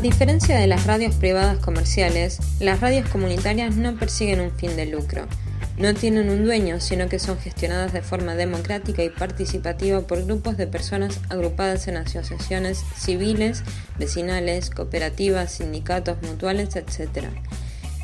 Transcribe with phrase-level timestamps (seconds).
[0.00, 5.26] diferencia de las radios privadas comerciales, las radios comunitarias no persiguen un fin de lucro.
[5.76, 10.56] No tienen un dueño, sino que son gestionadas de forma democrática y participativa por grupos
[10.56, 13.62] de personas agrupadas en asociaciones civiles,
[13.98, 17.26] vecinales, cooperativas, sindicatos, mutuales, etc.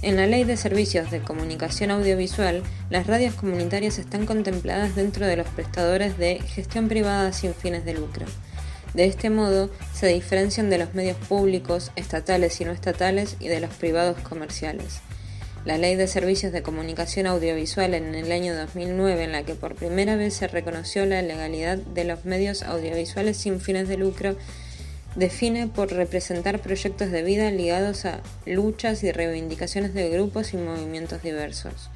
[0.02, 5.36] En la Ley de Servicios de Comunicación Audiovisual, las radios comunitarias están contempladas dentro de
[5.36, 8.26] los prestadores de gestión privada sin fines de lucro.
[8.96, 13.60] De este modo, se diferencian de los medios públicos, estatales y no estatales y de
[13.60, 15.00] los privados comerciales.
[15.66, 19.74] La Ley de Servicios de Comunicación Audiovisual en el año 2009, en la que por
[19.74, 24.34] primera vez se reconoció la legalidad de los medios audiovisuales sin fines de lucro,
[25.14, 31.22] define por representar proyectos de vida ligados a luchas y reivindicaciones de grupos y movimientos
[31.22, 31.90] diversos.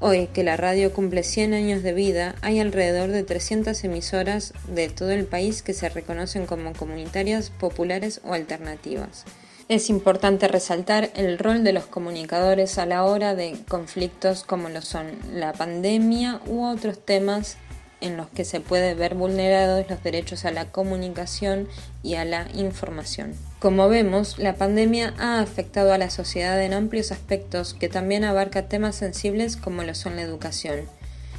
[0.00, 4.88] Hoy, que la radio cumple 100 años de vida, hay alrededor de 300 emisoras de
[4.88, 9.24] todo el país que se reconocen como comunitarias, populares o alternativas.
[9.68, 14.82] Es importante resaltar el rol de los comunicadores a la hora de conflictos como lo
[14.82, 17.56] son la pandemia u otros temas
[18.00, 21.68] en los que se puede ver vulnerados los derechos a la comunicación
[22.02, 23.34] y a la información.
[23.58, 28.68] Como vemos, la pandemia ha afectado a la sociedad en amplios aspectos que también abarca
[28.68, 30.88] temas sensibles como lo son la educación.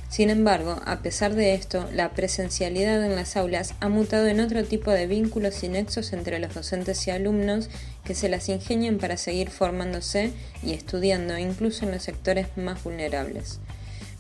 [0.10, 4.64] Sin embargo, a pesar de esto, la presencialidad en las aulas ha mutado en otro
[4.64, 7.70] tipo de vínculos y nexos entre los docentes y alumnos
[8.04, 10.32] que se las ingenian para seguir formándose
[10.64, 13.60] y estudiando incluso en los sectores más vulnerables.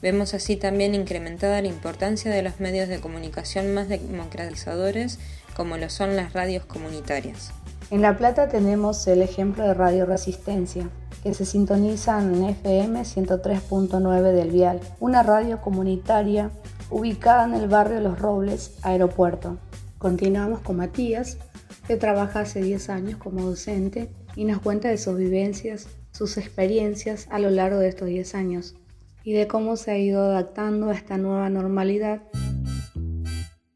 [0.01, 5.19] Vemos así también incrementada la importancia de los medios de comunicación más democratizadores
[5.57, 7.51] como lo son las radios comunitarias.
[7.91, 10.89] En La Plata tenemos el ejemplo de Radio Resistencia,
[11.21, 16.49] que se sintoniza en FM 103.9 del Vial, una radio comunitaria
[16.89, 19.57] ubicada en el barrio Los Robles, Aeropuerto.
[19.97, 21.37] Continuamos con Matías,
[21.87, 27.27] que trabaja hace 10 años como docente y nos cuenta de sus vivencias, sus experiencias
[27.31, 28.75] a lo largo de estos 10 años
[29.29, 32.23] y de cómo se ha ido adaptando a esta nueva normalidad.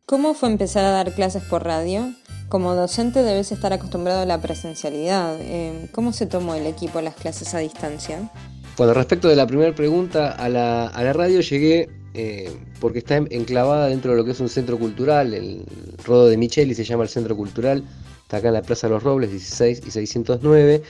[0.07, 2.11] ¿Cómo fue empezar a dar clases por radio?
[2.49, 5.37] Como docente debes estar acostumbrado a la presencialidad.
[5.39, 8.31] Eh, ¿Cómo se tomó el equipo las clases a distancia?
[8.77, 14.13] Bueno, respecto de la primera pregunta, a la, radio llegué eh, porque está enclavada dentro
[14.13, 15.65] de lo que es un centro cultural, el
[16.03, 17.83] Rodo de Micheli se llama el Centro Cultural,
[18.23, 20.81] está acá en la Plaza de los Robles, 16 y 609.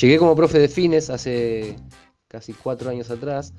[0.00, 1.76] Llegué como profe de fines hace
[2.30, 3.52] casi cuatro años atrás.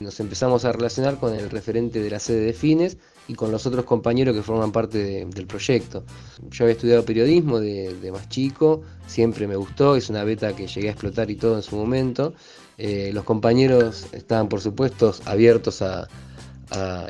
[0.00, 2.96] Nos empezamos a relacionar con el referente de la sede de fines
[3.28, 6.04] y con los otros compañeros que forman parte del proyecto.
[6.50, 10.88] Yo había estudiado periodismo de, más chico, siempre me gustó, es una beta que llegué
[10.88, 12.32] a explotar y todo en su momento.
[12.78, 16.08] Eh, los compañeros estaban, por supuesto, abiertos a,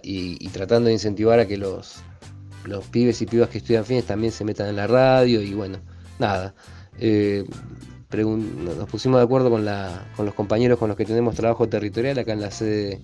[0.03, 1.95] y, tratando de incentivar a que los,
[2.65, 5.79] los pibes y pibas que estudian fines también se metan en la radio y bueno,
[6.19, 6.55] nada.
[6.99, 7.45] Eh,
[8.23, 12.19] nos pusimos de acuerdo con, la, con los compañeros con los que tenemos trabajo territorial
[12.19, 13.01] acá en la sede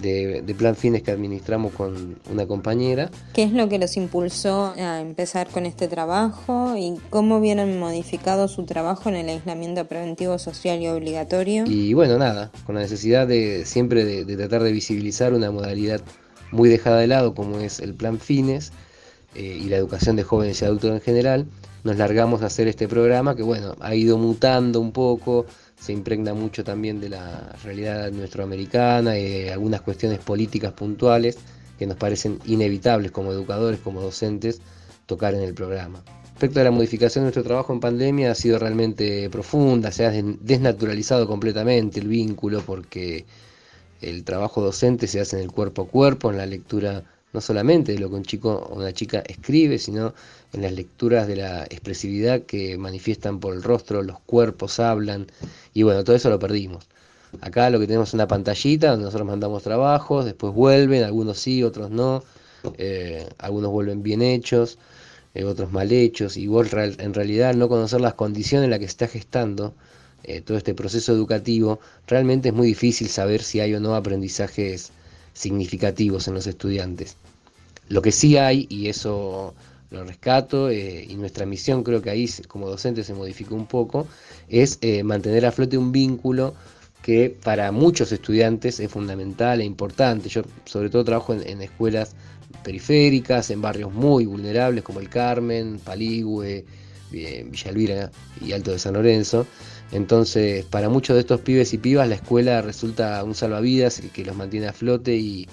[0.00, 3.10] de, Plan Fines que administramos con una compañera.
[3.32, 8.48] ¿Qué es lo que los impulsó a empezar con este trabajo y cómo vienen modificado
[8.48, 11.64] su trabajo en el aislamiento preventivo social y obligatorio?
[11.66, 16.00] Y bueno, nada, con la necesidad de siempre de, tratar de visibilizar una modalidad
[16.50, 18.72] muy dejada de lado como es el Plan Fines
[19.34, 21.46] eh, y la educación de jóvenes y adultos en general,
[21.84, 25.46] nos largamos a hacer este programa que bueno, ha ido mutando un poco,
[25.78, 31.36] se impregna mucho también de la realidad nuestroamericana y algunas cuestiones políticas puntuales
[31.78, 34.60] que nos parecen inevitables como educadores, como docentes,
[35.06, 36.02] tocar en el programa.
[36.34, 40.10] Respecto a la modificación de nuestro trabajo en pandemia ha sido realmente profunda, se ha
[40.10, 43.24] desnaturalizado completamente el vínculo porque
[44.00, 47.92] el trabajo docente se hace en el cuerpo a cuerpo, en la lectura no solamente
[47.92, 50.14] de lo que un chico o una chica escribe, sino
[50.52, 55.26] en las lecturas de la expresividad que manifiestan por el rostro, los cuerpos hablan,
[55.74, 56.86] y bueno, todo eso lo perdimos.
[57.40, 61.64] Acá lo que tenemos es una pantallita donde nosotros mandamos trabajos, después vuelven, algunos sí,
[61.64, 62.22] otros no,
[62.78, 64.78] eh, algunos vuelven bien hechos,
[65.34, 68.86] eh, otros mal hechos, y vos en realidad no conocer las condiciones en las que
[68.86, 69.74] se está gestando
[70.22, 74.92] eh, todo este proceso educativo, realmente es muy difícil saber si hay o no aprendizajes
[75.34, 77.16] significativos en los estudiantes.
[77.88, 79.54] Lo que sí hay, y eso
[79.90, 84.06] lo rescato, eh, y nuestra misión creo que ahí como docente se modificó un poco,
[84.48, 86.54] es eh, mantener a flote un vínculo
[87.02, 90.30] que para muchos estudiantes es fundamental e importante.
[90.30, 92.14] Yo sobre todo trabajo en, escuelas
[92.62, 96.64] periféricas, en barrios muy vulnerables como el Carmen, Paligüe,
[97.12, 98.10] eh, Villa Elvira
[98.40, 99.46] y Alto de San Lorenzo.
[99.92, 104.36] Entonces, para muchos de estos pibes y pibas, la escuela resulta un salvavidas, que los
[104.36, 105.46] mantiene a flote y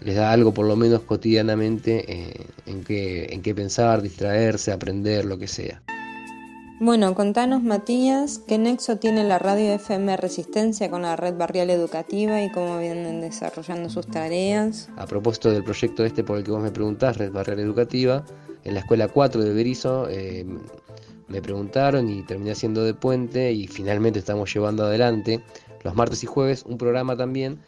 [0.00, 5.24] les da algo por lo menos cotidianamente eh, en, qué, en qué pensar, distraerse, aprender,
[5.24, 5.82] lo que sea.
[6.80, 12.40] Bueno, contanos Matías, ¿qué nexo tiene la radio FM Resistencia con la red barrial educativa
[12.40, 14.88] y cómo vienen desarrollando sus tareas?
[14.96, 18.24] A propósito del proyecto este por el que vos me preguntás, Red Barrial Educativa,
[18.62, 20.46] en la escuela 4 de Berizo eh,
[21.26, 25.42] me preguntaron y terminé haciendo de puente y finalmente estamos llevando adelante
[25.82, 27.58] los martes y jueves un programa también,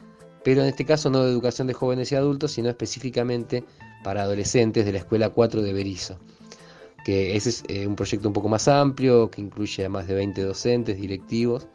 [0.44, 3.64] pero en este caso no de educación de jóvenes y adultos, sino específicamente
[4.04, 6.16] para adolescentes de la escuela 4 de Berizo
[7.10, 10.42] ese es eh, un proyecto un poco más amplio, que incluye a más de 20
[10.42, 11.66] docentes, directivos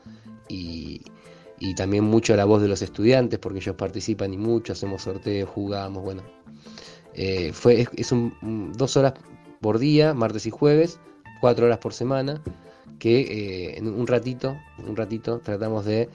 [0.47, 1.01] y,
[1.75, 6.03] también mucho la voz de los estudiantes, porque ellos participan y mucho, hacemos sorteos, jugamos,
[6.03, 6.21] bueno.
[7.13, 9.13] Eh, fue, es, un, dos horas
[9.61, 10.99] por día, martes y jueves,
[11.41, 12.41] cuatro horas por semana,
[12.99, 16.09] que eh, en un ratito, un ratito tratamos de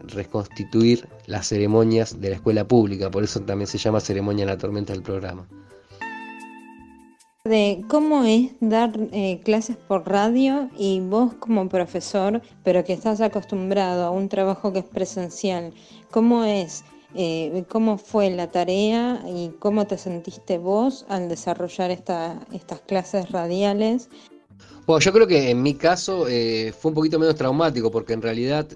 [0.00, 4.58] reconstituir las ceremonias de la escuela pública, por eso también se llama ceremonia en la
[4.58, 5.46] tormenta del programa
[7.44, 13.22] de cómo es dar eh, clases por radio y vos como profesor, pero que estás
[13.22, 15.72] acostumbrado a un trabajo que es presencial,
[16.10, 16.84] ¿cómo es?
[17.14, 23.30] Eh, ¿Cómo fue la tarea y cómo te sentiste vos al desarrollar esta, estas clases
[23.30, 24.10] radiales?
[24.86, 28.20] Bueno, yo creo que en mi caso eh, fue un poquito menos traumático porque en
[28.20, 28.68] realidad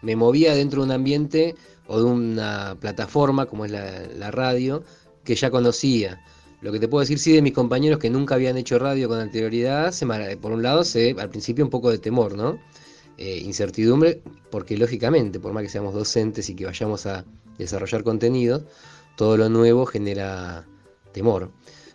[0.00, 1.56] me movía dentro de un ambiente
[1.88, 4.84] o de una plataforma como es la radio
[5.24, 6.20] que ya conocía.
[6.64, 9.20] Lo que te puedo decir sí de mis compañeros que nunca habían hecho radio con
[9.20, 9.92] anterioridad,
[10.40, 12.58] por un lado, se, al principio un poco de temor, ¿no?
[13.18, 17.26] Eh, incertidumbre, porque lógicamente, por más que seamos docentes y que vayamos a
[17.58, 18.62] desarrollar contenidos,
[19.14, 20.66] todo lo nuevo genera
[21.12, 21.50] temor.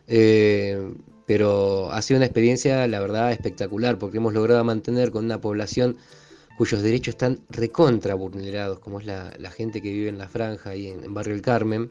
[0.05, 0.93] Eh,
[1.25, 5.97] pero ha sido una experiencia, la verdad, espectacular, porque hemos logrado mantener con una población
[6.59, 10.89] cuyos derechos están recontra vulnerados, como es la, gente que vive en la franja y
[10.89, 11.89] en, en Barrio El Carmen,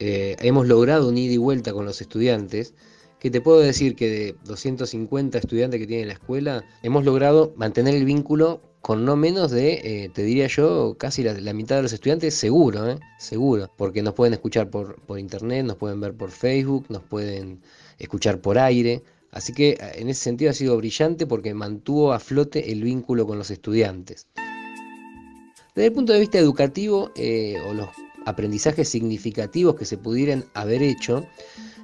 [0.00, 2.72] eh, hemos logrado un ida y vuelta con los estudiantes,
[3.18, 7.94] que te puedo decir que de 250 estudiantes que tiene la escuela, hemos logrado mantener
[7.94, 11.92] el vínculo con no menos de, eh, te diría yo, casi la, mitad de los
[11.92, 12.98] estudiantes, seguro, ¿eh?
[13.18, 17.60] seguro, porque nos pueden escuchar por, por internet, nos pueden ver por Facebook, nos pueden
[17.98, 19.02] escuchar por aire.
[19.32, 23.36] Así que en ese sentido ha sido brillante porque mantuvo a flote el vínculo con
[23.36, 24.26] los estudiantes.
[25.74, 27.12] Desde el punto de vista educativo,
[27.68, 27.88] o los
[28.26, 31.26] aprendizajes significativos que se pudieran haber hecho,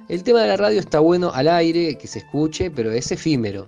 [0.09, 3.67] el tema de la radio está bueno al aire, que se escuche, pero es efímero.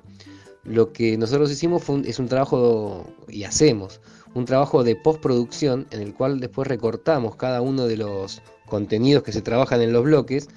[0.63, 4.00] Lo que nosotros hicimos es un trabajo, y hacemos,
[4.33, 9.31] un trabajo de postproducción en el cual después recortamos cada uno de los contenidos que
[9.31, 10.48] se trabajan en los bloques,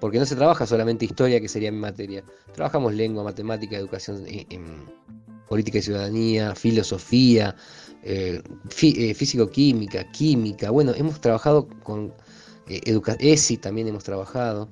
[0.00, 2.24] porque no se trabaja solamente historia, que sería mi materia.
[2.54, 4.46] Trabajamos lengua, matemática, educación, eh,
[5.50, 7.56] política y ciudadanía, filosofía,
[8.04, 8.40] eh,
[8.82, 12.14] eh, físico-química, química, bueno, hemos trabajado con
[12.68, 14.68] eh, ESI también hemos trabajado.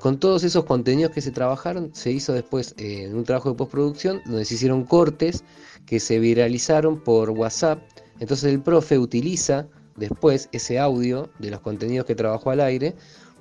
[0.00, 4.20] Con todos esos contenidos que se trabajaron, se hizo después en un trabajo de postproducción
[4.26, 5.44] donde se hicieron cortes
[5.86, 7.80] que se viralizaron por WhatsApp.
[8.18, 12.96] Entonces el profe utiliza después ese audio de los contenidos que trabajó al aire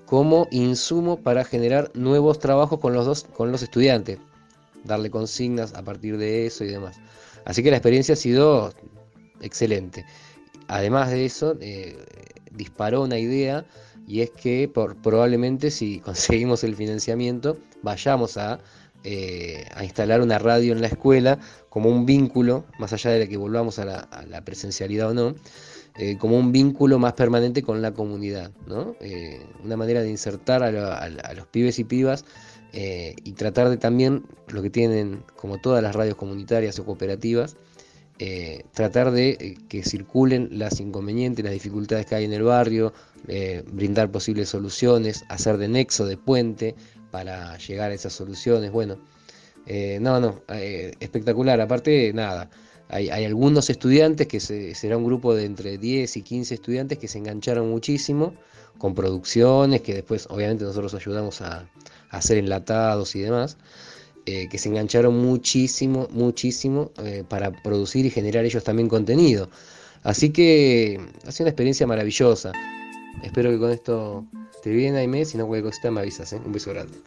[0.06, 4.20] como insumo para generar nuevos trabajos con los dos con los estudiantes,
[4.88, 7.00] darle consignas a partir de eso y demás.
[7.46, 8.74] Así que la experiencia ha sido
[9.42, 10.06] excelente.
[10.68, 11.98] Además de eso, eh,
[12.52, 13.66] disparó una idea
[14.08, 18.60] y es que por, probablemente si conseguimos el financiamiento vayamos a,
[19.04, 21.40] eh, a, instalar una radio en la escuela
[21.70, 25.36] como un vínculo, más allá de que volvamos a la, presencialidad o no,
[25.98, 28.96] eh, como un vínculo más permanente con la comunidad, ¿no?
[29.64, 32.26] una manera de insertar a, a, los pibes y pibas
[32.74, 37.56] y tratar de también lo que tienen como todas las radios comunitarias o cooperativas,
[38.20, 42.92] eh, tratar de eh, que circulen las inconvenientes, las dificultades que hay en el barrio,
[43.28, 46.74] eh, brindar posibles soluciones, hacer de nexo, de puente
[47.12, 48.72] para llegar a esas soluciones.
[48.72, 48.98] Bueno,
[50.00, 50.42] no, no,
[51.00, 51.60] espectacular.
[51.60, 52.50] Aparte, nada,
[52.90, 57.18] hay, algunos estudiantes que será un grupo de entre 10 y 15 estudiantes que se
[57.18, 58.34] engancharon muchísimo
[58.78, 61.68] con producciones que después obviamente nosotros ayudamos a
[62.10, 63.58] hacer enlatados y demás.
[64.30, 69.50] Eh, que se engancharon muchísimo, muchísimo eh, para producir y generar ellos también contenido.
[70.04, 72.52] Así que ha sido una experiencia maravillosa.
[73.24, 74.26] Espero que con esto
[74.62, 76.34] te viene Aime, si no cualquier cosita me avisas.
[76.34, 76.42] ¿eh?
[76.46, 76.98] Un beso grande.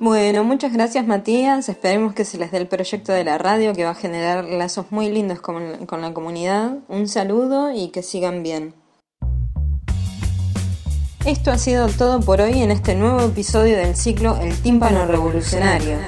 [0.00, 1.68] Bueno, muchas gracias Matías.
[1.68, 4.86] Esperemos que se les dé el proyecto de la radio que va a generar lazos
[4.90, 5.62] muy lindos con,
[6.00, 6.78] la comunidad.
[6.88, 8.74] Un saludo y que sigan bien.
[11.26, 15.98] Esto ha sido todo por hoy en este nuevo episodio del ciclo El tímpano revolucionario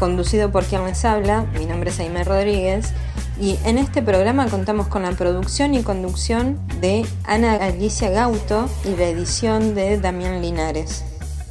[0.00, 2.94] conducido por quien les habla, mi nombre es Aime Rodríguez,
[3.38, 8.96] y en este programa contamos con la producción y conducción de Ana Alicia Gauto y
[8.96, 11.04] la edición de Damián Linares.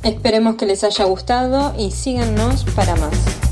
[0.03, 3.48] Esperemos que les haya gustado y síganos para más.